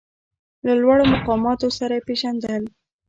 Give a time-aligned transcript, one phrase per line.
[0.65, 2.63] له لوړو مقاماتو سره یې پېژندل.